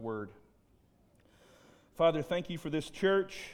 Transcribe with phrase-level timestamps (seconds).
[0.00, 0.30] Word.
[1.96, 3.50] Father, thank you for this church.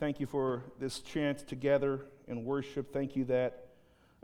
[0.00, 2.92] Thank you for this chance to gather and worship.
[2.92, 3.68] Thank you that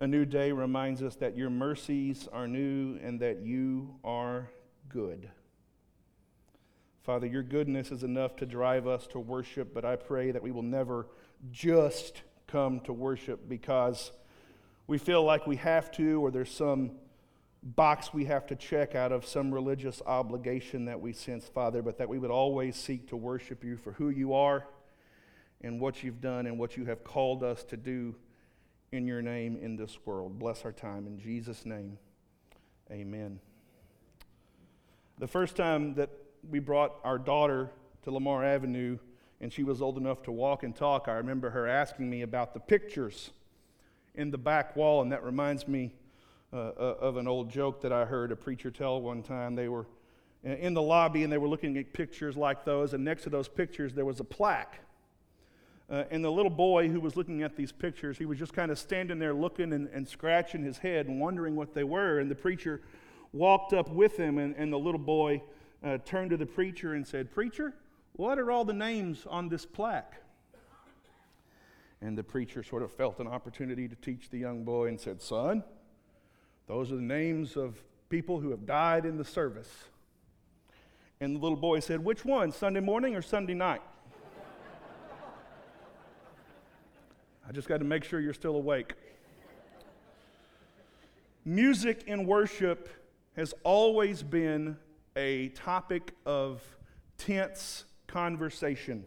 [0.01, 4.51] a new day reminds us that your mercies are new and that you are
[4.89, 5.31] good.
[7.03, 10.51] Father, your goodness is enough to drive us to worship, but I pray that we
[10.51, 11.07] will never
[11.51, 14.13] just come to worship because
[14.87, 16.93] we feel like we have to or there's some
[17.77, 21.99] box we have to check out of some religious obligation that we sense, Father, but
[21.99, 24.67] that we would always seek to worship you for who you are
[25.61, 28.15] and what you've done and what you have called us to do
[28.91, 30.39] in your name in this world.
[30.39, 31.07] Bless our time.
[31.07, 31.99] In Jesus' name,
[32.91, 33.39] amen.
[35.19, 36.11] The first time that
[36.49, 37.71] we brought our daughter
[38.05, 38.99] to Lamar Avenue
[39.41, 42.55] and she was old enough to walk and talk, I remember her asking me about
[42.55, 43.31] the pictures
[44.15, 45.93] in the back wall, and that reminds me
[46.53, 49.55] uh, uh, of an old joke that I heard a preacher tell one time.
[49.55, 49.87] They were
[50.43, 53.49] in the lobby and they were looking at pictures like those, and next to those
[53.49, 54.81] pictures there was a plaque.
[55.91, 58.71] Uh, and the little boy who was looking at these pictures, he was just kind
[58.71, 62.19] of standing there looking and, and, scratching his head and wondering what they were.
[62.19, 62.83] And the preacher
[63.33, 65.43] walked up with him, and, and the little boy
[65.83, 67.75] uh, turned to the preacher and said, Preacher,
[68.13, 70.21] what are all the names on this plaque?
[72.03, 75.23] And the preacher sort of felt an opportunity to teach the young boy and said,
[75.23, 75.65] Son,
[76.69, 79.71] those are the names of people who have died in the service.
[81.21, 83.83] And the little boy said, Which one, Sunday morning or Sunday night?
[87.49, 88.93] I just got to make sure you're still awake.
[91.47, 92.91] Music in worship
[93.35, 94.77] has always been
[95.17, 96.63] a topic of
[97.17, 99.05] tense conversation.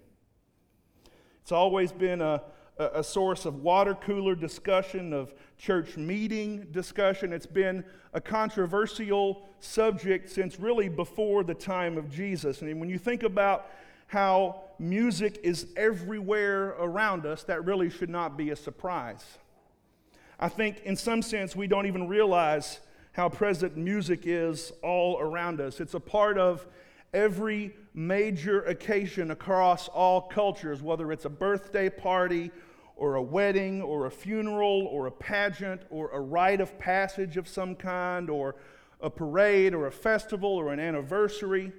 [1.43, 2.41] It's always been a,
[2.77, 7.31] a source of water cooler discussion, of church meeting discussion.
[7.31, 7.83] It's been
[8.13, 12.61] a controversial subject since really before the time of Jesus.
[12.61, 13.69] And when you think about
[14.07, 19.23] how music is everywhere around us, that really should not be a surprise.
[20.39, 22.79] I think, in some sense, we don't even realize
[23.13, 25.79] how present music is all around us.
[25.79, 26.65] It's a part of
[27.13, 32.51] every major occasion across all cultures, whether it's a birthday party
[32.95, 37.47] or a wedding or a funeral or a pageant or a rite of passage of
[37.47, 38.55] some kind or
[39.01, 41.71] a parade or a festival or an anniversary.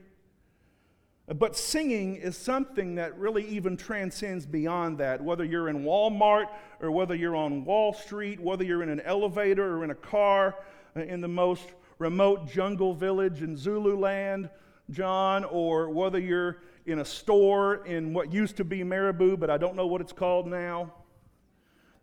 [1.29, 5.23] But singing is something that really even transcends beyond that.
[5.23, 6.49] Whether you're in Walmart
[6.81, 10.57] or whether you're on Wall Street, whether you're in an elevator or in a car
[10.97, 11.65] in the most
[11.99, 14.51] remote jungle village in Zululand,
[14.91, 19.57] John, or whether you're in a store in what used to be Marabou, but I
[19.57, 20.93] don't know what it's called now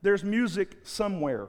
[0.01, 1.47] there's music somewhere.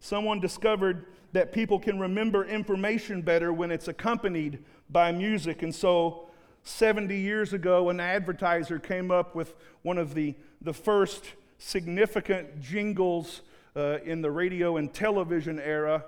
[0.00, 5.62] Someone discovered that people can remember information better when it's accompanied by music.
[5.62, 6.28] And so,
[6.62, 11.24] 70 years ago, an advertiser came up with one of the, the first
[11.58, 13.42] significant jingles
[13.76, 16.04] uh, in the radio and television era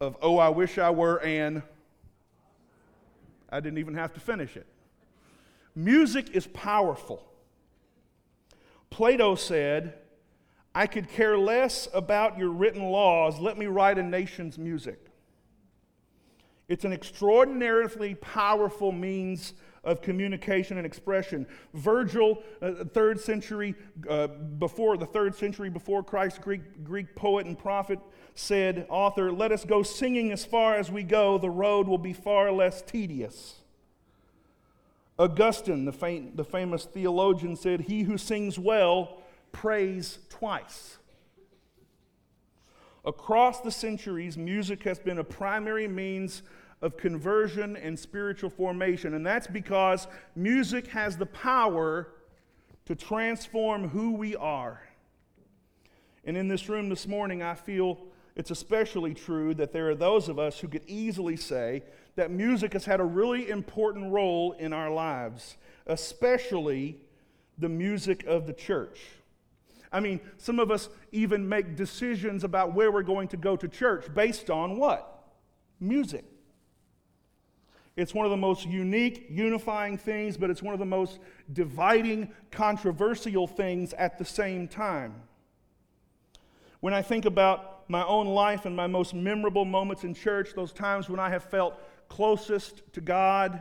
[0.00, 1.62] of Oh, I Wish I Were An.
[3.52, 4.66] I didn't even have to finish it.
[5.76, 7.22] Music is powerful.
[8.90, 9.94] Plato said,
[10.74, 13.38] I could care less about your written laws.
[13.38, 15.11] Let me write a nation's music.
[16.68, 21.46] It's an extraordinarily powerful means of communication and expression.
[21.74, 23.74] Virgil, uh, third century
[24.08, 27.98] uh, before the third century before Christ, Greek, Greek poet and prophet,
[28.34, 32.12] said, author, let us go singing as far as we go, the road will be
[32.12, 33.56] far less tedious.
[35.18, 39.18] Augustine, the, fam- the famous theologian, said, He who sings well
[39.50, 40.98] prays twice.
[43.04, 46.42] Across the centuries, music has been a primary means
[46.80, 52.08] of conversion and spiritual formation, and that's because music has the power
[52.84, 54.82] to transform who we are.
[56.24, 57.98] And in this room this morning, I feel
[58.36, 61.82] it's especially true that there are those of us who could easily say
[62.14, 65.56] that music has had a really important role in our lives,
[65.86, 66.98] especially
[67.58, 69.00] the music of the church.
[69.92, 73.68] I mean, some of us even make decisions about where we're going to go to
[73.68, 75.24] church based on what?
[75.78, 76.24] Music.
[77.94, 81.18] It's one of the most unique, unifying things, but it's one of the most
[81.52, 85.14] dividing, controversial things at the same time.
[86.80, 90.72] When I think about my own life and my most memorable moments in church, those
[90.72, 91.78] times when I have felt
[92.08, 93.60] closest to God,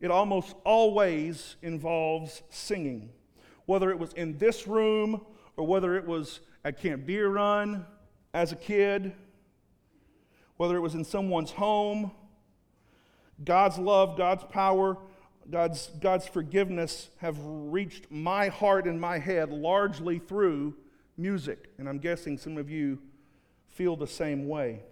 [0.00, 3.10] it almost always involves singing
[3.66, 5.20] whether it was in this room
[5.56, 7.84] or whether it was at Camp Deer Run
[8.32, 9.12] as a kid,
[10.56, 12.10] whether it was in someone's home.
[13.44, 14.96] God's love, God's power,
[15.50, 20.74] God's, God's forgiveness have reached my heart and my head largely through
[21.16, 21.70] music.
[21.78, 22.98] And I'm guessing some of you
[23.68, 24.82] feel the same way.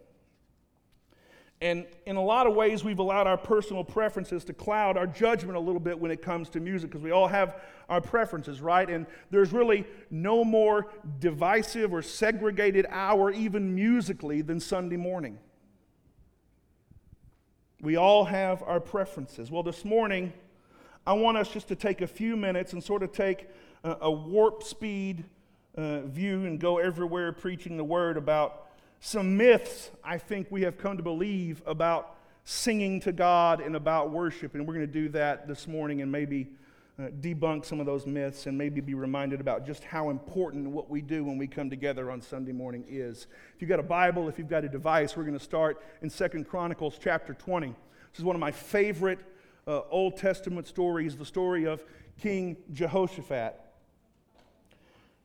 [1.65, 5.57] And in a lot of ways, we've allowed our personal preferences to cloud our judgment
[5.57, 7.59] a little bit when it comes to music because we all have
[7.89, 8.87] our preferences, right?
[8.87, 10.89] And there's really no more
[11.21, 15.39] divisive or segregated hour, even musically, than Sunday morning.
[17.81, 19.51] We all have our preferences.
[19.51, 20.35] Well, this morning,
[21.07, 23.49] I want us just to take a few minutes and sort of take
[23.85, 25.25] a, a warp speed
[25.79, 28.64] uh, view and go everywhere preaching the word about
[29.01, 34.11] some myths I think we have come to believe about singing to God and about
[34.11, 34.55] worship.
[34.55, 36.51] And we're going to do that this morning and maybe
[36.99, 40.89] uh, debunk some of those myths and maybe be reminded about just how important what
[40.89, 43.27] we do when we come together on Sunday morning is.
[43.55, 46.11] If you've got a Bible, if you've got a device, we're going to start in
[46.11, 47.69] Second Chronicles chapter 20.
[47.69, 49.19] This is one of my favorite
[49.67, 51.83] uh, Old Testament stories, the story of
[52.21, 53.59] King Jehoshaphat.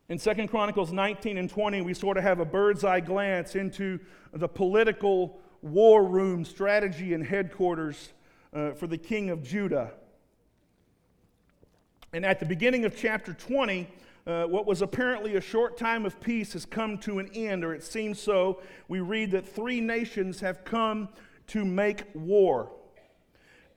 [0.09, 3.99] In Second Chronicles 19 and 20, we sort of have a bird's eye glance into
[4.33, 8.13] the political war room strategy and headquarters
[8.51, 9.91] uh, for the king of Judah.
[12.11, 13.87] And at the beginning of chapter 20,
[14.25, 17.75] uh, what was apparently a short time of peace has come to an end, or
[17.75, 18.63] it seems so.
[18.87, 21.09] We read that three nations have come
[21.47, 22.71] to make war.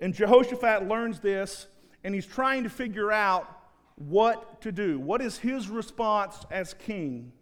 [0.00, 1.66] And Jehoshaphat learns this,
[2.04, 3.61] and he's trying to figure out
[4.08, 4.98] what to do.
[4.98, 7.32] What is his response as king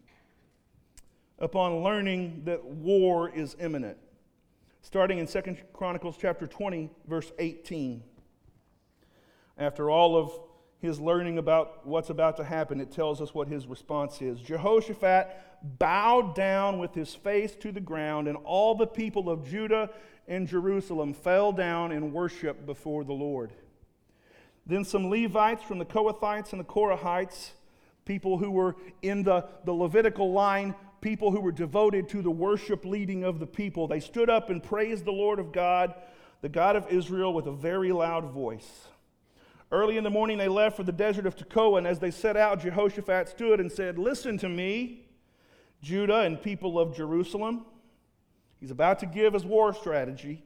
[1.38, 3.98] upon learning that war is imminent?
[4.82, 8.02] Starting in 2 Chronicles chapter 20, verse 18.
[9.58, 10.32] After all of
[10.80, 14.40] his learning about what's about to happen, it tells us what his response is.
[14.40, 15.28] Jehoshaphat
[15.78, 19.90] bowed down with his face to the ground, and all the people of Judah
[20.26, 23.52] and Jerusalem fell down in worship before the Lord.
[24.70, 27.50] Then some Levites from the Kohathites and the Korahites,
[28.04, 32.84] people who were in the, the Levitical line, people who were devoted to the worship
[32.84, 35.94] leading of the people, they stood up and praised the Lord of God,
[36.40, 38.86] the God of Israel, with a very loud voice.
[39.72, 42.36] Early in the morning, they left for the desert of Tekoa, and as they set
[42.36, 45.08] out, Jehoshaphat stood and said, Listen to me,
[45.82, 47.66] Judah and people of Jerusalem.
[48.60, 50.44] He's about to give his war strategy.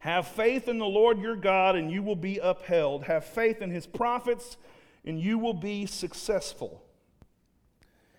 [0.00, 3.04] Have faith in the Lord your God, and you will be upheld.
[3.04, 4.56] Have faith in his prophets,
[5.04, 6.82] and you will be successful.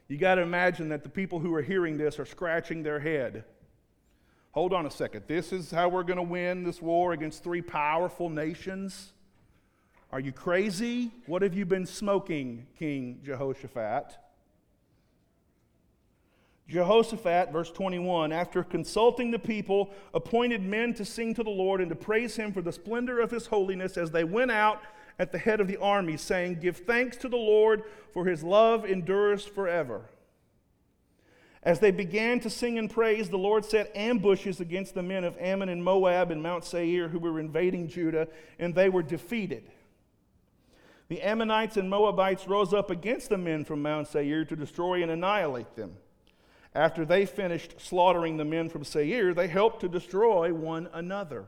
[0.08, 3.46] You got to imagine that the people who are hearing this are scratching their head.
[4.52, 5.24] Hold on a second.
[5.28, 9.14] This is how we're going to win this war against three powerful nations?
[10.12, 11.10] Are you crazy?
[11.26, 14.18] What have you been smoking, King Jehoshaphat?
[16.72, 21.90] Jehoshaphat, verse 21, after consulting the people, appointed men to sing to the Lord and
[21.90, 24.82] to praise him for the splendor of his holiness as they went out
[25.20, 27.84] at the head of the army, saying, Give thanks to the Lord,
[28.14, 30.06] for his love endures forever.
[31.62, 35.38] As they began to sing and praise, the Lord set ambushes against the men of
[35.40, 39.70] Ammon and Moab and Mount Seir who were invading Judah, and they were defeated.
[41.10, 45.12] The Ammonites and Moabites rose up against the men from Mount Seir to destroy and
[45.12, 45.98] annihilate them.
[46.74, 51.46] After they finished slaughtering the men from Seir, they helped to destroy one another.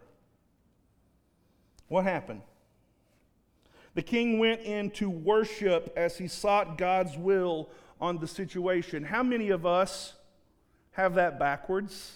[1.88, 2.42] What happened?
[3.96, 7.70] The king went in to worship as he sought God's will
[8.02, 9.04] on the situation.
[9.04, 10.14] How many of us
[10.92, 12.14] have that backwards?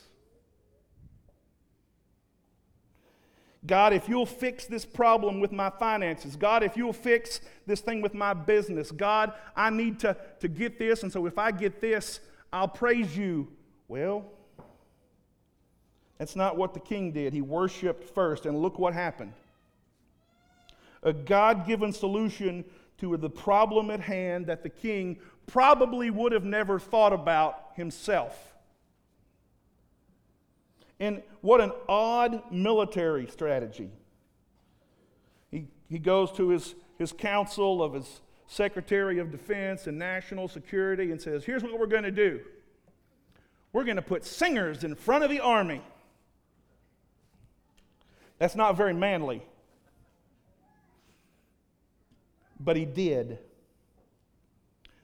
[3.66, 8.02] God, if you'll fix this problem with my finances, God, if you'll fix this thing
[8.02, 11.82] with my business, God, I need to, to get this, and so if I get
[11.82, 13.48] this, I'll praise you.
[13.88, 14.26] Well,
[16.18, 17.34] that's not what the king did.
[17.34, 19.34] He worshiped first, and look what happened.
[21.04, 22.66] A God given solution
[22.98, 28.56] to the problem at hand that the king probably would have never thought about himself.
[31.00, 33.92] And what an odd military strategy.
[35.52, 41.12] He, he goes to his, his council of his Secretary of Defense and National Security
[41.12, 42.42] and says, Here's what we're going to do
[43.74, 45.82] we're going to put singers in front of the army.
[48.40, 49.44] That's not very manly.
[52.60, 53.40] But he did.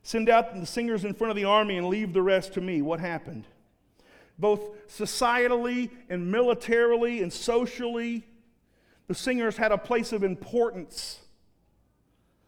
[0.02, 2.82] Send out the singers in front of the army and leave the rest to me.
[2.82, 3.46] What happened?
[4.38, 8.24] Both societally and militarily and socially,
[9.08, 11.23] the singers had a place of importance.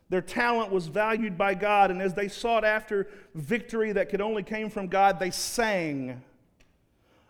[0.09, 4.43] Their talent was valued by God, and as they sought after victory that could only
[4.43, 6.21] came from God, they sang.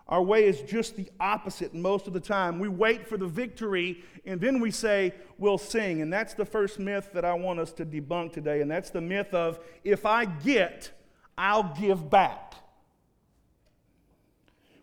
[0.07, 2.59] Our way is just the opposite most of the time.
[2.59, 6.01] We wait for the victory and then we say, we'll sing.
[6.01, 8.61] And that's the first myth that I want us to debunk today.
[8.61, 10.91] And that's the myth of if I get,
[11.37, 12.53] I'll give back.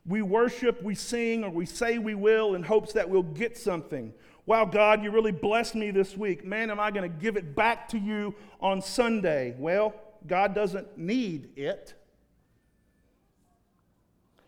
[0.04, 4.12] We worship, we sing, or we say we will in hopes that we'll get something.
[4.44, 6.44] Wow, God, you really blessed me this week.
[6.44, 9.54] Man, am I going to give it back to you on Sunday?
[9.56, 9.94] Well,
[10.26, 11.94] God doesn't need it.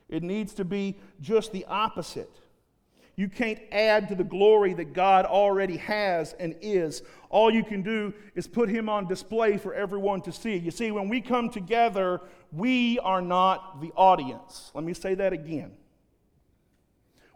[0.08, 2.30] It needs to be just the opposite.
[3.16, 7.02] You can't add to the glory that God already has and is.
[7.30, 10.56] All you can do is put Him on display for everyone to see.
[10.56, 12.20] You see, when we come together,
[12.50, 14.72] we are not the audience.
[14.74, 15.72] Let me say that again.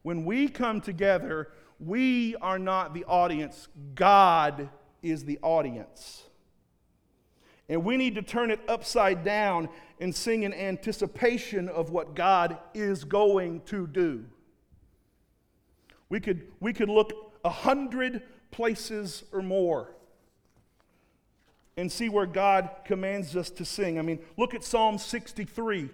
[0.02, 4.68] When we come together, we are not the audience, God
[5.02, 6.24] is the audience.
[7.68, 9.68] And we need to turn it upside down
[10.00, 14.24] and sing in anticipation of what God is going to do.
[16.08, 17.12] We could, we could look
[17.44, 19.94] a hundred places or more
[21.76, 23.98] and see where God commands us to sing.
[23.98, 25.90] I mean, look at Psalm 63.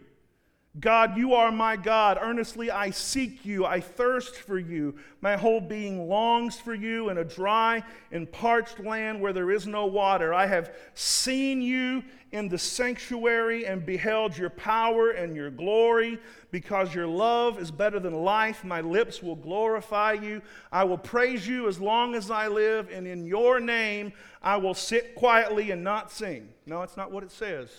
[0.80, 2.18] God, you are my God.
[2.20, 3.64] Earnestly I seek you.
[3.64, 4.96] I thirst for you.
[5.20, 9.68] My whole being longs for you in a dry and parched land where there is
[9.68, 10.34] no water.
[10.34, 12.02] I have seen you
[12.32, 16.18] in the sanctuary and beheld your power and your glory.
[16.50, 20.42] Because your love is better than life, my lips will glorify you.
[20.72, 24.12] I will praise you as long as I live, and in your name
[24.42, 26.48] I will sit quietly and not sing.
[26.66, 27.70] No, it's not what it says.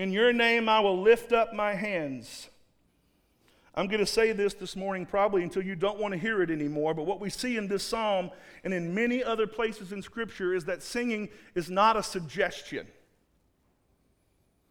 [0.00, 2.48] In your name I will lift up my hands.
[3.74, 6.50] I'm going to say this this morning probably until you don't want to hear it
[6.50, 8.30] anymore, but what we see in this psalm
[8.64, 12.86] and in many other places in Scripture is that singing is not a suggestion,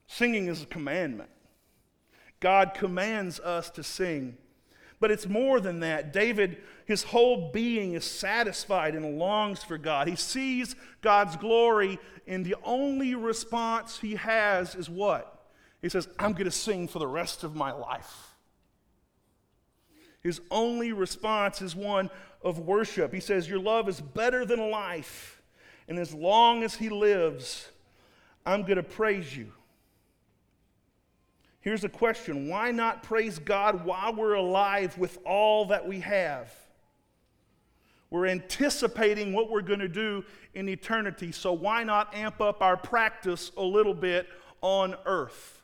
[0.07, 1.29] singing is a commandment.
[2.39, 4.35] God commands us to sing.
[4.99, 6.11] But it's more than that.
[6.11, 10.07] David, his whole being is satisfied and longs for God.
[10.07, 15.47] He sees God's glory, and the only response he has is what?
[15.81, 18.35] He says, I'm going to sing for the rest of my life.
[20.21, 22.09] His only response is one
[22.41, 23.13] of worship.
[23.13, 25.41] He says, Your love is better than life.
[25.87, 27.69] And as long as he lives,
[28.45, 29.53] I'm going to praise you.
[31.69, 36.51] Here's a question Why not praise God while we're alive with all that we have?
[38.09, 42.75] We're anticipating what we're going to do in eternity, so why not amp up our
[42.75, 44.27] practice a little bit
[44.61, 45.61] on earth?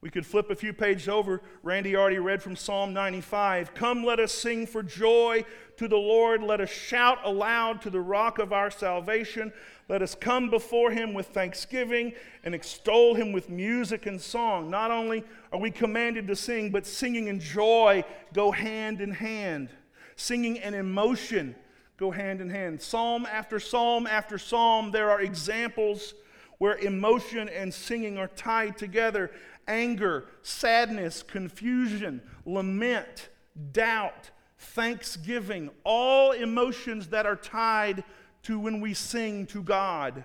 [0.00, 1.42] We could flip a few pages over.
[1.62, 3.74] Randy already read from Psalm 95.
[3.74, 5.44] Come, let us sing for joy
[5.76, 6.42] to the Lord.
[6.42, 9.52] Let us shout aloud to the rock of our salvation.
[9.88, 12.12] Let us come before him with thanksgiving
[12.42, 14.68] and extol him with music and song.
[14.68, 19.68] Not only are we commanded to sing, but singing and joy go hand in hand.
[20.16, 21.54] Singing and emotion
[21.98, 22.82] go hand in hand.
[22.82, 26.14] Psalm after psalm after psalm, there are examples
[26.58, 29.30] where emotion and singing are tied together
[29.68, 33.28] anger, sadness, confusion, lament,
[33.72, 38.04] doubt, thanksgiving, all emotions that are tied
[38.46, 40.24] to when we sing to God.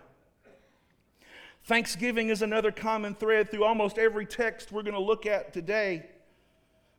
[1.64, 6.06] Thanksgiving is another common thread through almost every text we're going to look at today.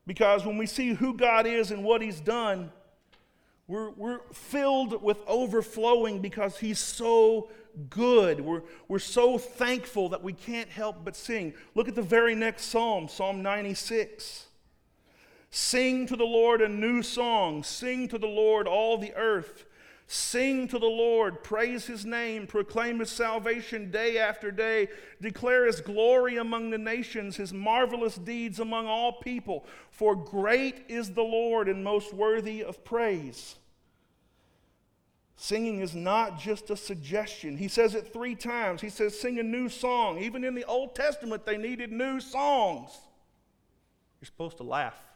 [0.06, 2.72] Because when we see who God is and what He's done,
[3.68, 7.50] we're, we're filled with overflowing because He's so
[7.88, 8.40] good.
[8.40, 11.54] We're, we're so thankful that we can't help but sing.
[11.76, 14.46] Look at the very next psalm, Psalm 96.
[15.50, 17.62] Sing to the Lord a new song.
[17.62, 19.66] Sing to the Lord all the earth.
[20.14, 24.88] Sing to the Lord, praise his name, proclaim his salvation day after day,
[25.22, 29.64] declare his glory among the nations, his marvelous deeds among all people.
[29.90, 33.56] For great is the Lord and most worthy of praise.
[35.36, 37.56] Singing is not just a suggestion.
[37.56, 38.82] He says it three times.
[38.82, 40.18] He says, Sing a new song.
[40.18, 42.90] Even in the Old Testament, they needed new songs.
[44.20, 45.11] You're supposed to laugh.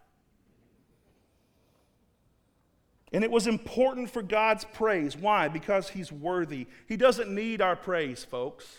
[3.13, 5.17] And it was important for God's praise.
[5.17, 5.49] Why?
[5.49, 6.67] Because He's worthy.
[6.89, 8.77] He doesn't need our praise, folks.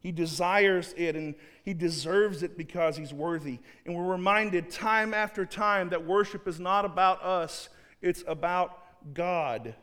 [0.00, 3.58] He desires it and He deserves it because He's worthy.
[3.84, 7.68] And we're reminded time after time that worship is not about us,
[8.02, 8.78] it's about
[9.14, 9.74] God.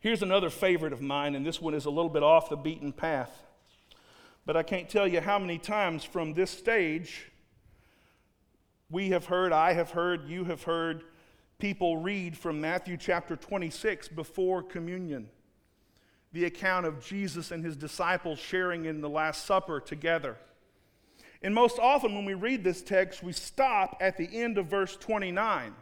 [0.00, 2.92] Here's another favorite of mine, and this one is a little bit off the beaten
[2.92, 3.44] path.
[4.46, 7.30] But I can't tell you how many times from this stage
[8.90, 11.04] we have heard, I have heard, you have heard
[11.58, 15.28] people read from Matthew chapter 26 before communion.
[16.32, 20.36] The account of Jesus and his disciples sharing in the Last Supper together.
[21.42, 24.96] And most often when we read this text, we stop at the end of verse
[24.96, 25.74] 29.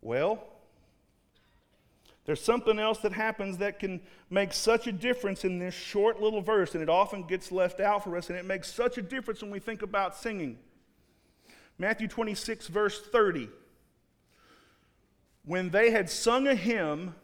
[0.00, 0.42] Well,
[2.24, 6.40] there's something else that happens that can make such a difference in this short little
[6.40, 9.42] verse, and it often gets left out for us, and it makes such a difference
[9.42, 10.58] when we think about singing.
[11.78, 13.48] Matthew 26, verse 30.
[15.44, 17.14] When they had sung a hymn,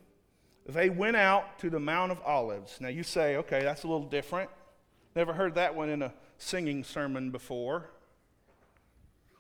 [0.67, 2.79] they went out to the Mount of Olives.
[2.81, 4.51] Now you say, okay, that's a little different.
[5.17, 7.91] Never heard that one in a singing sermon before.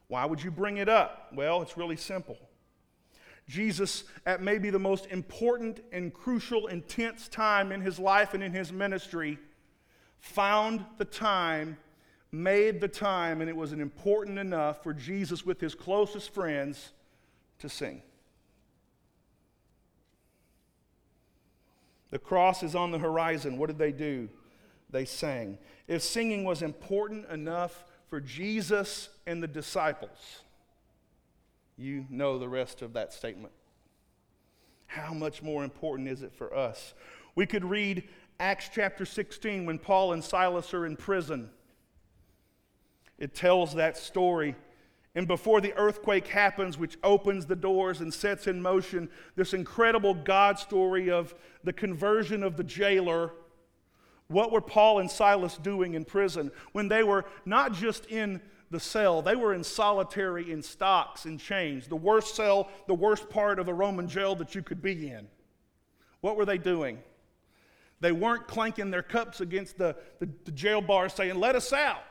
[0.08, 1.28] Why would you bring it up?
[1.32, 2.36] Well, it's really simple.
[3.48, 8.52] Jesus, at maybe the most important and crucial, intense time in his life and in
[8.52, 9.38] his ministry,
[10.20, 11.76] found the time,
[12.32, 16.92] made the time, and it was important enough for Jesus, with his closest friends,
[17.58, 18.02] to sing.
[22.10, 23.58] The cross is on the horizon.
[23.58, 24.28] What did they do?
[24.90, 25.58] They sang.
[25.88, 30.40] If singing was important enough for Jesus and the disciples,
[31.76, 33.52] you know the rest of that statement.
[34.86, 36.92] How much more important is it for us?
[37.34, 38.06] We could read
[38.38, 41.48] Acts chapter 16 when Paul and Silas are in prison.
[43.22, 44.56] It tells that story.
[45.14, 50.12] And before the earthquake happens, which opens the doors and sets in motion this incredible
[50.12, 53.30] God story of the conversion of the jailer,
[54.26, 58.40] what were Paul and Silas doing in prison when they were not just in
[58.72, 59.22] the cell.
[59.22, 63.68] They were in solitary in stocks in chains, the worst cell, the worst part of
[63.68, 65.28] a Roman jail that you could be in.
[66.22, 66.98] What were they doing?
[68.00, 72.02] They weren't clanking their cups against the, the, the jail bar saying, Let us out.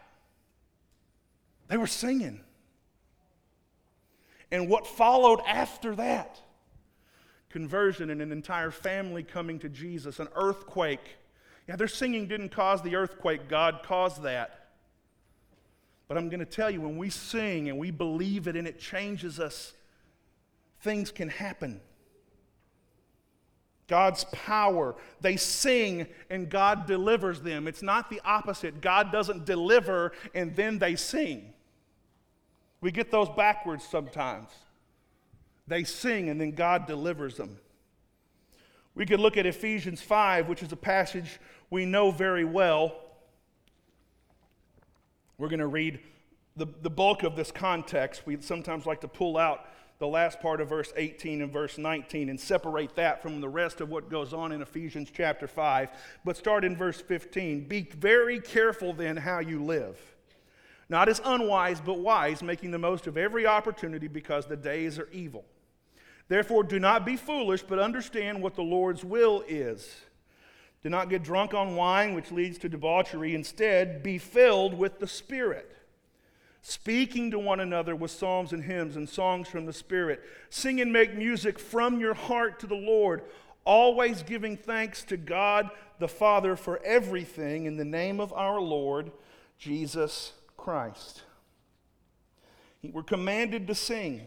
[1.72, 2.42] They were singing.
[4.51, 6.38] And what followed after that?
[7.50, 11.16] Conversion and an entire family coming to Jesus, an earthquake.
[11.70, 14.68] Yeah, their singing didn't cause the earthquake, God caused that.
[16.10, 18.78] But I'm going to tell you, when we sing and we believe it and it
[18.78, 19.72] changes us,
[20.82, 21.80] things can happen.
[23.88, 24.95] God's power.
[25.22, 27.65] They sing and God delivers them.
[27.65, 28.82] It's not the opposite.
[28.82, 31.54] God doesn't deliver and then they sing.
[32.82, 34.50] We get those backwards sometimes.
[35.67, 37.58] They sing and then God delivers them.
[38.96, 41.39] We could look at Ephesians 5, which is a passage
[41.70, 42.94] we know very well.
[45.38, 46.00] We're going to read
[46.58, 48.24] the, the bulk of this context.
[48.26, 49.65] We sometimes like to pull out
[50.00, 53.82] the last part of verse 18 and verse 19 and separate that from the rest
[53.82, 55.89] of what goes on in Ephesians chapter 5.
[56.26, 57.67] But start in verse 15.
[57.67, 59.98] Be very careful then how you live.
[60.91, 65.08] Not as unwise, but wise, making the most of every opportunity because the days are
[65.13, 65.45] evil.
[66.27, 70.01] Therefore, do not be foolish, but understand what the Lord's will is.
[70.84, 73.34] Do not get drunk on wine, which leads to debauchery.
[73.34, 75.73] Instead, be filled with the Spirit,
[76.62, 80.21] speaking to one another with psalms and hymns and songs from the Spirit.
[80.49, 83.23] Sing and make music from your heart to the Lord,
[83.63, 89.13] always giving thanks to God the Father for everything in the name of our Lord
[89.58, 91.24] Jesus Christ.
[92.84, 94.21] We're commanded to sing.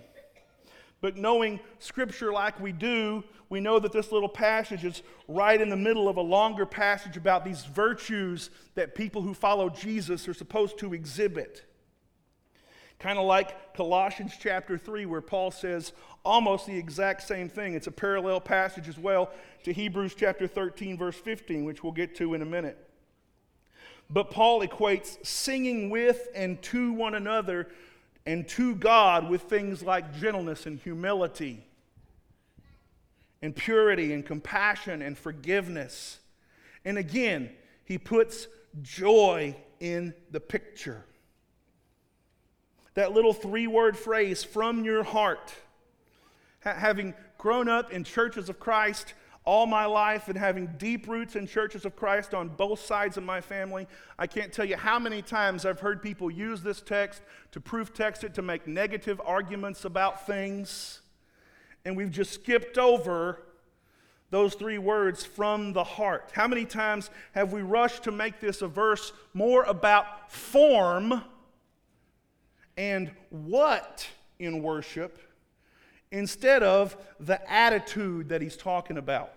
[1.01, 5.69] But knowing Scripture like we do, we know that this little passage is right in
[5.69, 10.35] the middle of a longer passage about these virtues that people who follow Jesus are
[10.35, 11.65] supposed to exhibit.
[12.99, 15.93] Kind of like Colossians chapter 3, where Paul says
[16.25, 17.75] almost the exact same thing.
[17.75, 19.31] It's a parallel passage as well
[19.63, 22.84] to Hebrews chapter 13, verse 15, which we'll get to in a minute.
[24.11, 27.69] But Paul equates singing with and to one another
[28.27, 31.67] and to God with things like gentleness and humility
[33.43, 36.19] and purity and compassion and forgiveness.
[36.85, 37.51] And again,
[37.85, 38.47] he puts
[38.83, 41.05] joy in the picture.
[42.95, 45.53] That little three word phrase, from your heart.
[46.63, 49.13] Ha- having grown up in churches of Christ,
[49.45, 53.25] all my life and having deep roots in churches of Christ on both sides of
[53.25, 53.87] my family,
[54.19, 57.93] I can't tell you how many times I've heard people use this text to proof
[57.93, 61.01] text it to make negative arguments about things.
[61.85, 63.43] And we've just skipped over
[64.31, 66.31] those three words from the heart.
[66.33, 71.23] How many times have we rushed to make this a verse more about form
[72.77, 75.21] and what in worship
[76.11, 79.33] instead of the attitude that he's talking about.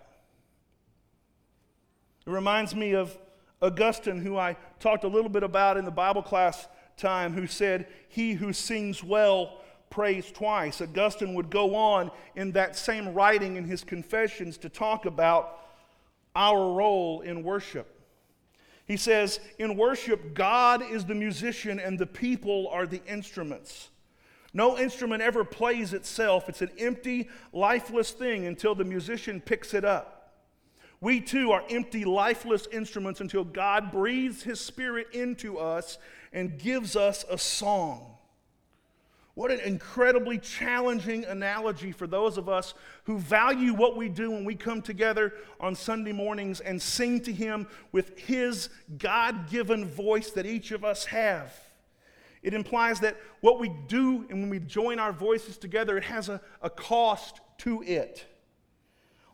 [2.28, 3.16] It reminds me of
[3.62, 7.86] Augustine, who I talked a little bit about in the Bible class time, who said,
[8.10, 10.82] He who sings well prays twice.
[10.82, 15.58] Augustine would go on in that same writing in his confessions to talk about
[16.36, 17.98] our role in worship.
[18.84, 23.88] He says, In worship, God is the musician and the people are the instruments.
[24.52, 26.50] No instrument ever plays itself.
[26.50, 30.17] It's an empty, lifeless thing until the musician picks it up.
[31.00, 35.98] We too are empty, lifeless instruments until God breathes His Spirit into us
[36.32, 38.14] and gives us a song.
[39.34, 44.44] What an incredibly challenging analogy for those of us who value what we do when
[44.44, 50.32] we come together on Sunday mornings and sing to Him with His God given voice
[50.32, 51.54] that each of us have.
[52.42, 56.28] It implies that what we do and when we join our voices together, it has
[56.28, 58.26] a, a cost to it.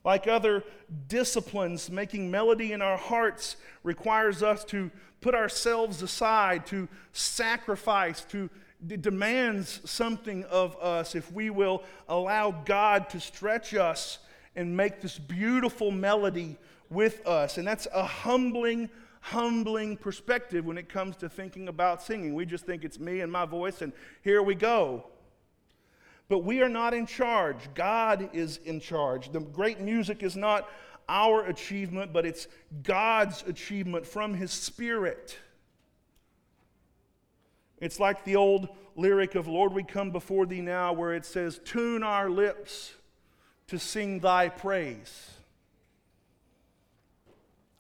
[0.05, 0.63] Like other
[1.09, 4.91] disciplines, making melody in our hearts requires us to
[5.21, 8.51] put ourselves aside, to sacrifice, to
[8.89, 14.19] it demands something of us if we will allow God to stretch us
[14.57, 16.59] and make this beautiful melody
[16.91, 17.57] with us.
[17.57, 18.91] And that's a humbling,
[19.21, 22.35] humbling perspective when it comes to thinking about singing.
[22.35, 25.07] We just think it's me and my voice, and here we go.
[26.29, 27.59] But we are not in charge.
[27.75, 29.31] God is in charge.
[29.31, 30.69] The great music is not
[31.09, 32.49] our achievement, but it's
[32.83, 35.37] God's achievement from His Spirit.
[37.81, 41.61] It's like the old lyric of Lord, we come before thee now, where it says,
[41.65, 42.95] Tune our lips
[43.67, 45.31] to sing thy praise.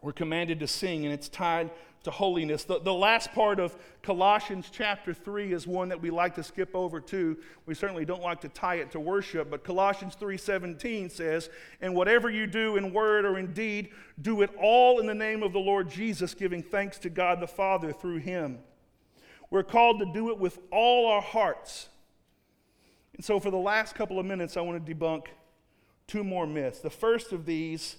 [0.02, 1.70] We're commanded to sing, and it's tied
[2.04, 2.64] to holiness.
[2.64, 6.74] The, the last part of Colossians chapter 3 is one that we like to skip
[6.74, 7.38] over too.
[7.66, 12.30] We certainly don't like to tie it to worship, but Colossians 3:17 says, "And whatever
[12.30, 13.90] you do in word or in deed,
[14.20, 17.46] do it all in the name of the Lord Jesus, giving thanks to God the
[17.46, 18.62] Father through him."
[19.50, 21.88] We're called to do it with all our hearts.
[23.14, 25.28] And so, for the last couple of minutes, I want to debunk
[26.06, 26.80] two more myths.
[26.80, 27.96] The first of these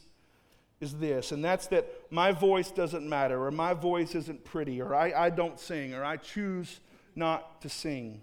[0.82, 4.94] is this, and that's that my voice doesn't matter, or my voice isn't pretty, or
[4.94, 6.80] I, I don't sing, or I choose
[7.16, 8.22] not to sing.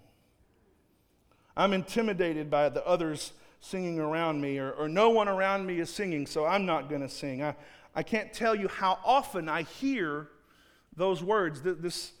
[1.57, 5.89] I'm intimidated by the others singing around me, or, or no one around me is
[5.89, 7.43] singing, so I'm not going to sing.
[7.43, 7.55] I,
[7.95, 10.27] I can't tell you how often I hear
[10.95, 11.61] those words.
[11.61, 12.11] This,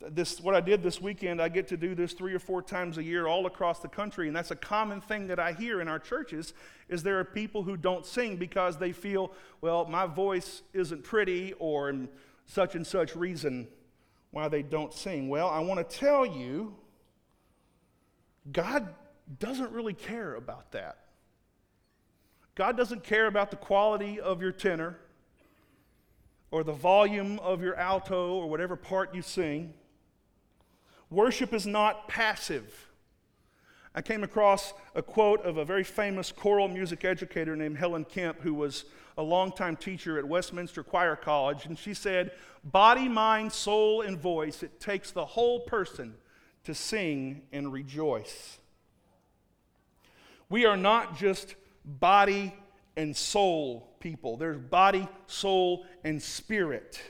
[0.00, 2.98] this what i did this weekend i get to do this three or four times
[2.98, 5.88] a year all across the country and that's a common thing that i hear in
[5.88, 6.54] our churches
[6.88, 11.52] is there are people who don't sing because they feel well my voice isn't pretty
[11.58, 11.94] or
[12.46, 13.68] such and such reason
[14.30, 15.28] why they don't sing.
[15.28, 16.76] Well i want to tell you
[18.52, 18.94] god
[19.38, 20.98] doesn't really care about that.
[22.54, 24.98] God doesn't care about the quality of your tenor
[26.50, 29.74] or the volume of your alto or whatever part you sing
[31.10, 32.88] Worship is not passive.
[33.94, 38.40] I came across a quote of a very famous choral music educator named Helen Kemp,
[38.40, 38.84] who was
[39.16, 42.30] a longtime teacher at Westminster Choir College, and she said,
[42.62, 46.14] Body, mind, soul, and voice, it takes the whole person
[46.64, 48.58] to sing and rejoice.
[50.48, 52.54] We are not just body
[52.96, 57.00] and soul people, there's body, soul, and spirit.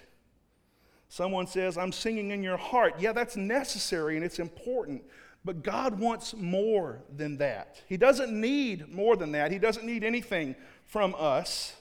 [1.09, 2.95] Someone says, I'm singing in your heart.
[2.99, 5.03] Yeah, that's necessary and it's important.
[5.45, 7.83] But God wants more than that.
[7.89, 9.51] He doesn't need more than that.
[9.51, 11.75] He doesn't need anything from us.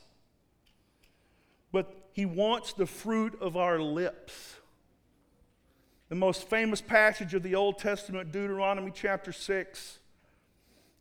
[1.71, 4.55] But He wants the fruit of our lips.
[6.09, 9.99] The most famous passage of the Old Testament, Deuteronomy chapter 6.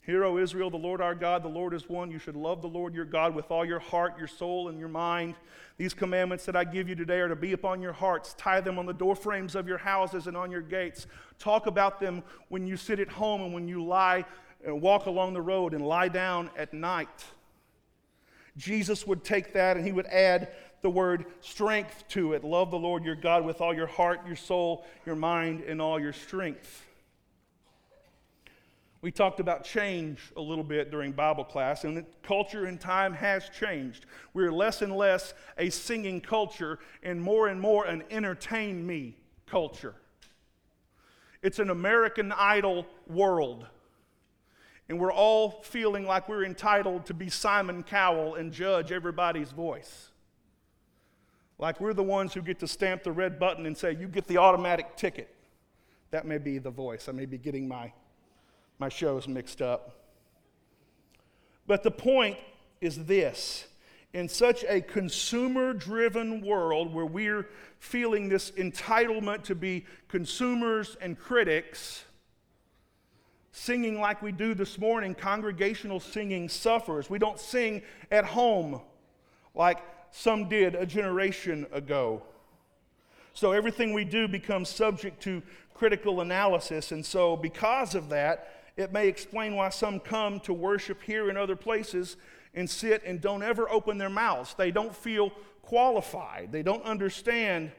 [0.07, 2.13] Hear, O Israel, the Lord our God, the Lord is one.
[2.13, 4.89] You should love the Lord your God with all your heart, your soul, and your
[4.89, 5.35] mind.
[5.79, 8.33] These commandments that I give you today are to be upon your hearts.
[8.39, 11.09] Tie them on the doorframes of your houses and on your gates.
[11.41, 14.25] Talk about them when you sit at home and when you lie
[14.65, 17.25] and walk along the road and lie down at night.
[18.57, 22.45] Jesus would take that and he would add the word strength to it.
[22.45, 25.99] Love the Lord your God with all your heart, your soul, your mind, and all
[25.99, 26.86] your strength.
[29.07, 33.49] We talked about change a little bit during Bible class, and culture and time has
[33.51, 34.05] changed.
[34.35, 39.17] We're less and less a singing culture and more and more an entertain me
[39.47, 39.95] culture.
[41.41, 43.69] It's an American Idol world.
[44.89, 50.11] And we're all feeling like we're entitled to be Simon Cowell and judge everybody's voice.
[51.61, 54.27] Like we're the ones who get to stamp the red button and say, You get
[54.27, 55.33] the automatic ticket.
[56.11, 57.09] That may be the voice.
[57.09, 57.93] I may be getting my
[58.79, 59.93] my shows mixed up.
[61.67, 62.37] But the point
[62.81, 63.67] is this
[64.13, 71.19] in such a consumer driven world where we're feeling this entitlement to be consumers and
[71.19, 72.05] critics,
[73.53, 77.11] singing like we do this morning, congregational singing suffers.
[77.11, 78.81] We don't sing at home
[79.55, 82.23] like some did a generation ago.
[83.35, 85.43] So everything we do becomes subject to
[85.75, 86.91] critical analysis.
[86.91, 91.39] And so, because of that, it may explain why some come to worship here and
[91.39, 92.17] other places
[92.55, 94.55] and sit and don't ever open their mouths.
[94.55, 95.31] They don't feel
[95.63, 97.73] qualified, they don't understand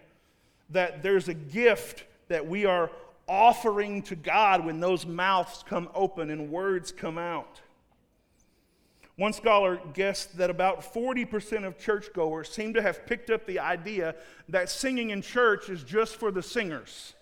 [0.70, 2.92] that there's a gift that we are
[3.28, 7.62] offering to God when those mouths come open and words come out.
[9.16, 14.16] One scholar guessed that about 40% of churchgoers seem to have picked up the idea
[14.50, 17.14] that singing in church is just for the singers.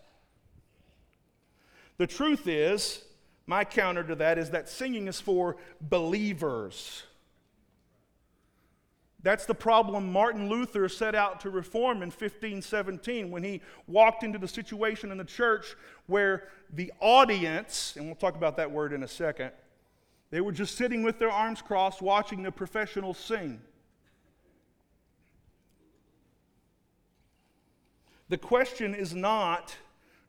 [1.97, 3.05] The truth is,
[3.47, 7.03] my counter to that is that singing is for believers.
[9.21, 14.37] That's the problem Martin Luther set out to reform in 1517 when he walked into
[14.37, 19.01] the situation in the church where the audience, and we'll talk about that word in
[19.01, 19.51] a second,
[20.29, 23.61] they were just sitting with their arms crossed watching the professionals sing.
[28.29, 29.75] The question is not,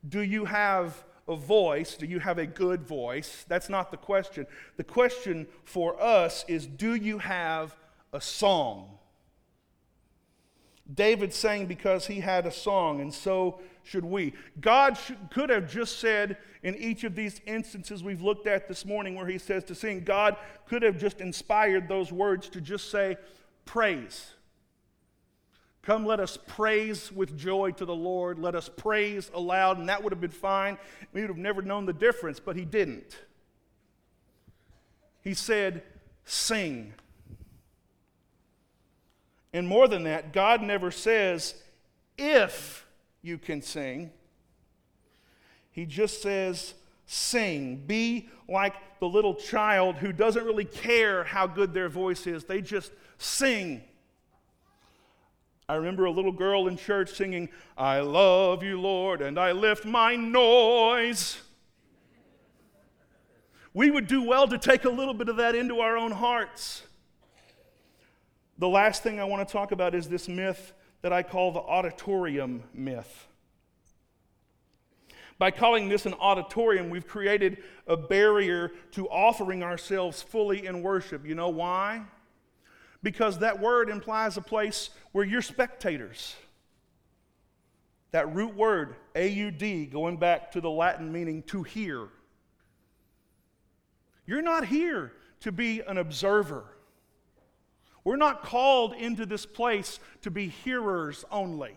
[0.09, 1.97] do you have a voice?
[1.97, 3.45] Do you have a good voice?
[3.49, 4.47] That's not the question.
[4.77, 7.77] The question for us is, do you have
[8.17, 8.99] a song.
[10.93, 14.33] David sang because he had a song, and so should we.
[14.61, 18.85] God should, could have just said in each of these instances we've looked at this
[18.85, 20.37] morning where he says to sing, God
[20.67, 23.17] could have just inspired those words to just say,
[23.65, 24.33] praise.
[25.87, 28.41] Come, let us praise with joy to the Lord.
[28.41, 29.79] Let us praise aloud.
[29.79, 30.79] And that would have been fine.
[31.13, 33.17] We would have never known the difference, but he didn't.
[35.23, 35.85] He said,
[36.25, 36.93] sing.
[39.53, 41.55] And more than that, God never says,
[42.19, 42.85] if
[43.23, 44.11] you can sing.
[45.71, 46.75] He just says,
[47.07, 47.85] sing.
[47.87, 52.61] Be like the little child who doesn't really care how good their voice is, they
[52.61, 53.85] just sing.
[55.69, 59.85] I remember a little girl in church singing, I love you, Lord, and I lift
[59.85, 61.43] my noise.
[63.75, 66.85] We would do well to take a little bit of that into our own hearts.
[68.59, 71.61] The last thing I want to talk about is this myth that I call the
[71.61, 73.27] auditorium myth.
[75.39, 81.27] By calling this an auditorium, we've created a barrier to offering ourselves fully in worship.
[81.27, 82.05] You know why?
[83.03, 86.35] Because that word implies a place where you're spectators.
[88.13, 92.09] That root word, A U D, going back to the Latin meaning to hear.
[94.27, 96.65] You're not here to be an observer.
[98.03, 101.77] We're not called into this place to be hearers only.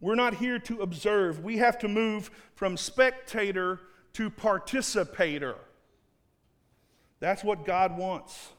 [0.00, 1.42] We're not here to observe.
[1.42, 3.80] We have to move from spectator
[4.14, 5.56] to participator.
[7.26, 8.50] That's what God wants.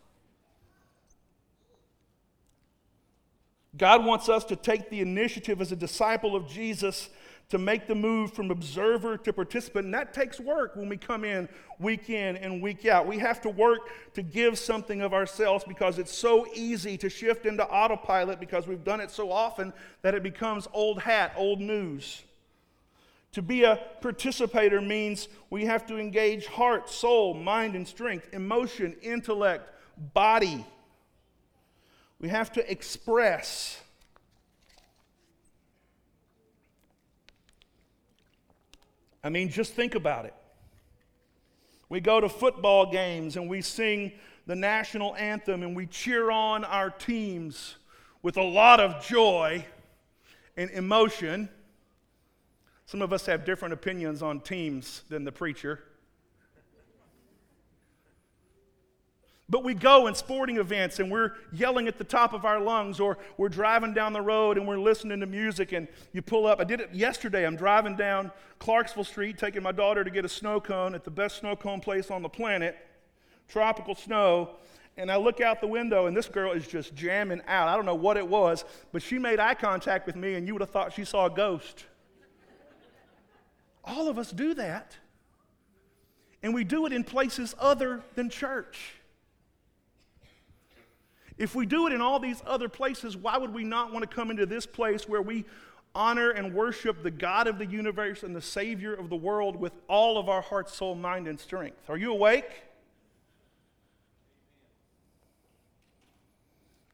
[3.77, 7.07] God wants us to take the initiative as a disciple of Jesus
[7.47, 9.85] to make the move from observer to participant.
[9.85, 11.47] And that takes work when we come in
[11.79, 13.07] week in and week out.
[13.07, 17.45] We have to work to give something of ourselves because it's so easy to shift
[17.45, 22.21] into autopilot because we've done it so often that it becomes old hat, old news.
[23.37, 28.95] To be a participator means we have to engage heart, soul, mind, and strength, emotion,
[29.03, 29.69] intellect,
[30.15, 30.65] body.
[32.19, 33.79] We have to express.
[39.23, 40.33] I mean, just think about it.
[41.89, 44.13] We go to football games and we sing
[44.47, 47.75] the national anthem and we cheer on our teams
[48.23, 49.63] with a lot of joy
[50.57, 51.49] and emotion.
[52.87, 55.83] Some of us have different opinions on teams than the preacher.
[59.49, 63.01] But we go in sporting events and we're yelling at the top of our lungs,
[63.01, 66.61] or we're driving down the road and we're listening to music, and you pull up.
[66.61, 67.45] I did it yesterday.
[67.45, 71.11] I'm driving down Clarksville Street, taking my daughter to get a snow cone at the
[71.11, 72.77] best snow cone place on the planet,
[73.49, 74.51] tropical snow.
[74.95, 77.67] And I look out the window, and this girl is just jamming out.
[77.67, 80.53] I don't know what it was, but she made eye contact with me, and you
[80.53, 81.85] would have thought she saw a ghost.
[83.87, 84.95] All of us do that.
[86.43, 88.93] And we do it in places other than church.
[91.37, 94.13] If we do it in all these other places, why would we not want to
[94.13, 95.45] come into this place where we
[95.95, 99.73] honor and worship the God of the universe and the Savior of the world with
[99.87, 101.89] all of our heart, soul, mind, and strength?
[101.89, 102.63] Are you awake?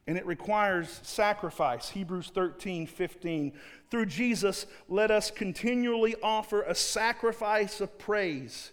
[0.06, 1.90] And it requires sacrifice.
[1.90, 3.54] Hebrews 13, 15.
[3.90, 8.72] Through Jesus, let us continually offer a sacrifice of praise,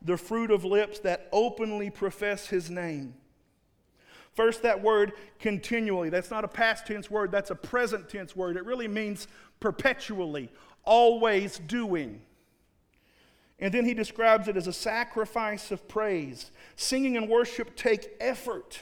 [0.00, 3.14] the fruit of lips that openly profess his name.
[4.32, 6.08] First, that word continually.
[6.08, 8.56] That's not a past tense word, that's a present tense word.
[8.56, 9.28] It really means
[9.60, 10.50] perpetually,
[10.84, 12.22] always doing.
[13.58, 16.50] And then he describes it as a sacrifice of praise.
[16.74, 18.80] Singing and worship take effort.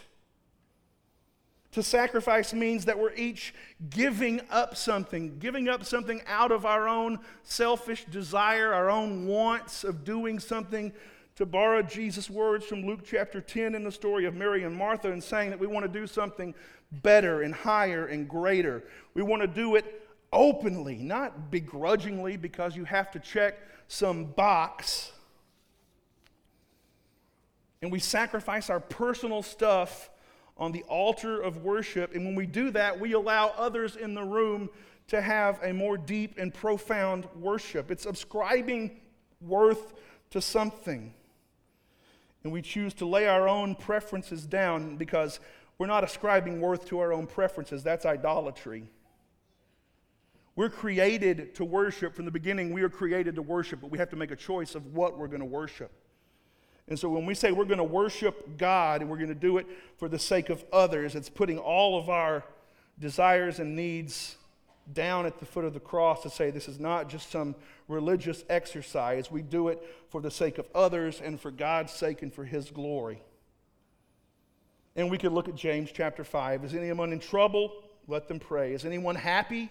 [1.72, 3.54] To sacrifice means that we're each
[3.90, 9.84] giving up something, giving up something out of our own selfish desire, our own wants
[9.84, 10.92] of doing something
[11.36, 15.12] to borrow Jesus' words from Luke chapter 10 in the story of Mary and Martha
[15.12, 16.54] and saying that we want to do something
[16.90, 18.82] better and higher and greater.
[19.14, 25.12] We want to do it openly, not begrudgingly because you have to check some box.
[27.80, 30.09] And we sacrifice our personal stuff
[30.60, 32.14] on the altar of worship.
[32.14, 34.68] And when we do that, we allow others in the room
[35.08, 37.90] to have a more deep and profound worship.
[37.90, 39.00] It's ascribing
[39.40, 39.94] worth
[40.30, 41.14] to something
[42.42, 45.40] and we choose to lay our own preferences down because
[45.78, 47.82] we're not ascribing worth to our own preferences.
[47.82, 48.84] That's idolatry.
[50.56, 52.14] We're created to worship.
[52.14, 54.74] From the beginning, we are created to worship, but we have to make a choice
[54.74, 55.90] of what we're going to worship.
[56.90, 59.58] And so when we say we're going to worship God and we're going to do
[59.58, 62.44] it for the sake of others, it's putting all of our
[62.98, 64.36] desires and needs
[64.92, 67.54] down at the foot of the cross to say this is not just some
[67.86, 69.30] religious exercise.
[69.30, 72.70] We do it for the sake of others and for God's sake and for His
[72.70, 73.22] glory.
[74.96, 76.64] And we could look at James chapter 5.
[76.64, 77.84] Is anyone in trouble?
[78.08, 78.74] Let them pray.
[78.74, 79.70] Is anyone happy?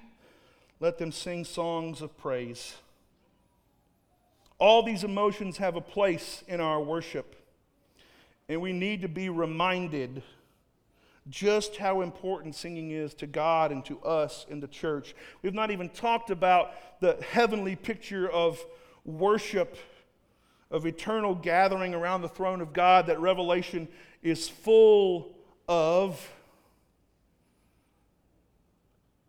[0.79, 2.75] Let them sing songs of praise.
[4.59, 7.35] All these emotions have a place in our worship,
[8.49, 10.21] and we need to be reminded
[11.29, 15.15] just how important singing is to God and to us in the church.
[15.41, 18.59] We've not even talked about the heavenly picture of
[19.05, 19.77] worship,
[20.71, 23.87] of eternal gathering around the throne of God that Revelation
[24.21, 25.35] is full
[25.67, 26.29] of.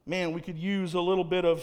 [0.07, 1.63] Man, we could use a little bit of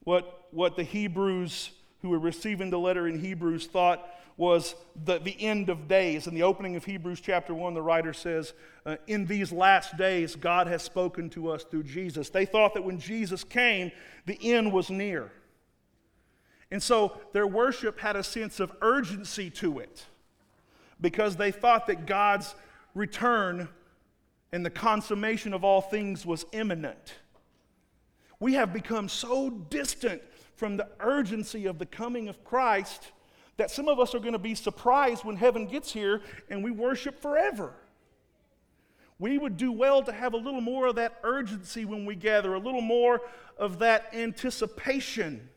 [0.00, 1.70] what, what the Hebrews
[2.02, 6.26] who were receiving the letter in Hebrews thought was the, the end of days.
[6.26, 8.52] In the opening of Hebrews chapter 1, the writer says,
[8.84, 12.28] uh, In these last days, God has spoken to us through Jesus.
[12.28, 13.92] They thought that when Jesus came,
[14.26, 15.30] the end was near.
[16.70, 20.06] And so their worship had a sense of urgency to it
[21.00, 22.54] because they thought that God's
[22.94, 23.68] return
[24.52, 27.14] and the consummation of all things was imminent.
[28.40, 30.22] We have become so distant
[30.62, 33.10] from the urgency of the coming of Christ
[33.56, 36.70] that some of us are going to be surprised when heaven gets here and we
[36.70, 37.72] worship forever.
[39.18, 42.54] We would do well to have a little more of that urgency when we gather,
[42.54, 43.22] a little more
[43.58, 45.48] of that anticipation.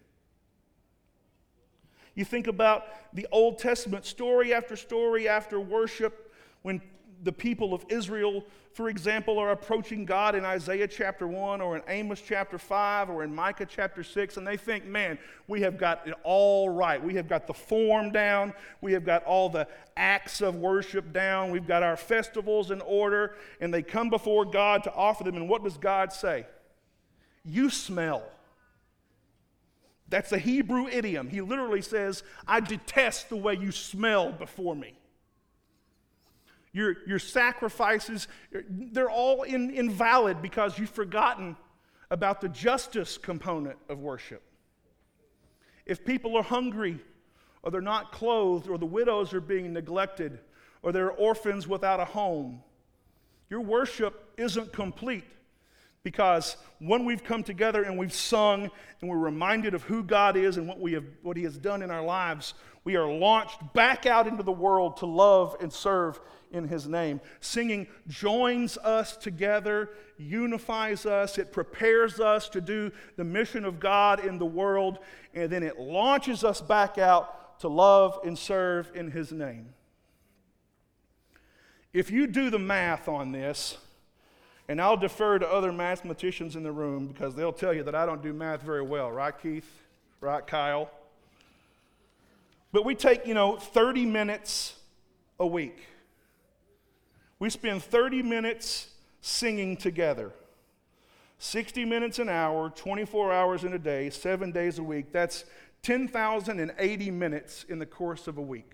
[2.15, 6.81] You think about the Old Testament story after story after worship when
[7.25, 11.81] the people of Israel, for example, are approaching God in Isaiah chapter 1 or in
[11.87, 16.07] Amos chapter 5 or in Micah chapter 6, and they think, man, we have got
[16.07, 17.03] it all right.
[17.03, 18.53] We have got the form down.
[18.79, 21.49] We have got all the acts of worship down.
[21.49, 23.35] We've got our festivals in order.
[23.59, 25.35] And they come before God to offer them.
[25.35, 26.45] And what does God say?
[27.43, 28.23] You smell.
[30.09, 31.29] That's a Hebrew idiom.
[31.29, 34.93] He literally says, I detest the way you smell before me
[36.75, 41.55] your, your sacrifices, they're all in, invalid because you've forgotten
[42.11, 44.43] about the justice component of worship.
[45.85, 46.99] If people are hungry,
[47.63, 50.37] or they're not clothed, or the widows are being neglected,
[50.83, 52.61] or there are orphans without a home,
[53.49, 55.23] your worship isn't complete
[56.03, 60.57] because when we've come together and we've sung and we're reminded of who God is
[60.57, 64.05] and what, we have, what He has done in our lives, we are launched back
[64.05, 66.19] out into the world to love and serve
[66.55, 67.19] in His name.
[67.41, 74.23] Singing joins us together, unifies us, it prepares us to do the mission of God
[74.23, 74.99] in the world,
[75.33, 79.73] and then it launches us back out to love and serve in His name.
[81.93, 83.77] If you do the math on this,
[84.67, 88.05] and I'll defer to other mathematicians in the room because they'll tell you that I
[88.05, 89.69] don't do math very well, right, Keith?
[90.21, 90.89] Right, Kyle?
[92.71, 94.75] But we take, you know, 30 minutes
[95.39, 95.85] a week.
[97.39, 98.87] We spend 30 minutes
[99.21, 100.31] singing together.
[101.37, 105.11] 60 minutes an hour, 24 hours in a day, seven days a week.
[105.11, 105.43] That's
[105.83, 108.73] 10,080 minutes in the course of a week.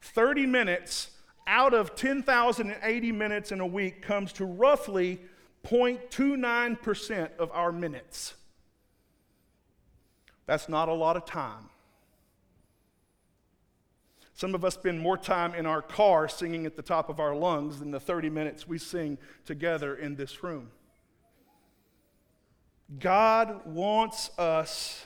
[0.00, 1.10] 30 minutes
[1.46, 5.20] out of 10,080 minutes in a week comes to roughly
[5.66, 8.34] 0.29% of our minutes.
[10.46, 11.68] That's not a lot of time.
[14.40, 17.34] Some of us spend more time in our car singing at the top of our
[17.34, 20.70] lungs than the 30 minutes we sing together in this room.
[22.98, 25.04] God wants us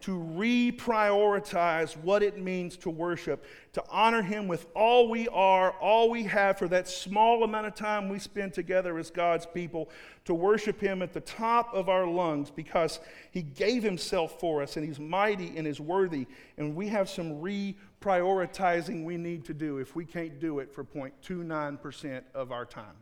[0.00, 6.08] to reprioritize what it means to worship, to honor Him with all we are, all
[6.08, 9.90] we have for that small amount of time we spend together as God's people,
[10.24, 13.00] to worship Him at the top of our lungs because
[13.32, 16.26] He gave Himself for us and He's mighty and is worthy.
[16.58, 20.84] And we have some reprioritizing we need to do if we can't do it for
[20.84, 22.96] 0.29% of our time.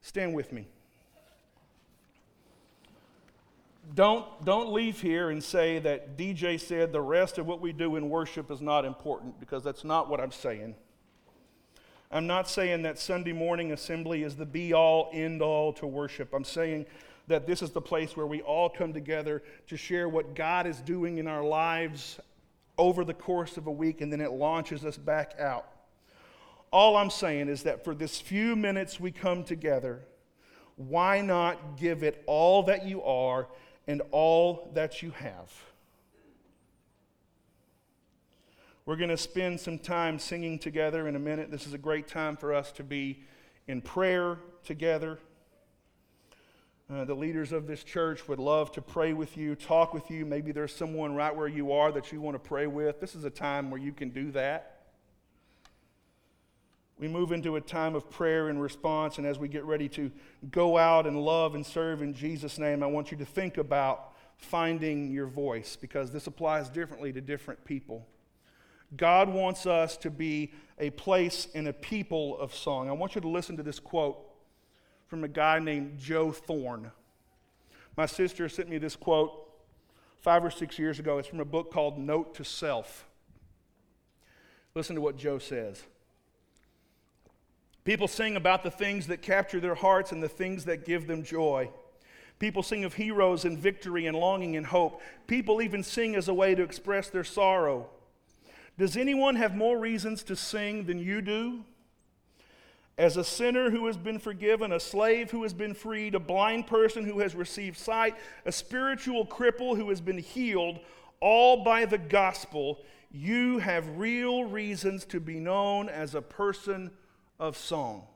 [0.00, 0.66] Stand with me.
[3.94, 7.96] Don't, don't leave here and say that DJ said the rest of what we do
[7.96, 10.74] in worship is not important, because that's not what I'm saying.
[12.10, 16.32] I'm not saying that Sunday morning assembly is the be all, end all to worship.
[16.32, 16.86] I'm saying
[17.28, 20.80] that this is the place where we all come together to share what God is
[20.80, 22.20] doing in our lives
[22.78, 25.66] over the course of a week, and then it launches us back out.
[26.70, 30.02] All I'm saying is that for this few minutes we come together,
[30.76, 33.48] why not give it all that you are
[33.86, 35.52] and all that you have.
[38.84, 41.50] We're going to spend some time singing together in a minute.
[41.50, 43.24] This is a great time for us to be
[43.66, 45.18] in prayer together.
[46.88, 50.24] Uh, the leaders of this church would love to pray with you, talk with you.
[50.24, 53.00] Maybe there's someone right where you are that you want to pray with.
[53.00, 54.75] This is a time where you can do that
[56.98, 60.10] we move into a time of prayer and response, and as we get ready to
[60.50, 64.14] go out and love and serve in Jesus' name, I want you to think about
[64.38, 68.06] finding your voice because this applies differently to different people.
[68.96, 72.88] God wants us to be a place and a people of song.
[72.88, 74.18] I want you to listen to this quote
[75.06, 76.90] from a guy named Joe Thorn.
[77.96, 79.32] My sister sent me this quote
[80.20, 81.18] five or six years ago.
[81.18, 83.06] It's from a book called Note to Self.
[84.74, 85.82] Listen to what Joe says.
[87.86, 91.22] People sing about the things that capture their hearts and the things that give them
[91.22, 91.70] joy.
[92.40, 95.00] People sing of heroes and victory and longing and hope.
[95.28, 97.88] People even sing as a way to express their sorrow.
[98.76, 101.64] Does anyone have more reasons to sing than you do?
[102.98, 106.66] As a sinner who has been forgiven, a slave who has been freed, a blind
[106.66, 110.80] person who has received sight, a spiritual cripple who has been healed,
[111.20, 112.80] all by the gospel,
[113.12, 116.90] you have real reasons to be known as a person
[117.38, 118.06] of song.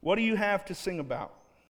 [0.00, 1.35] What do you have to sing about?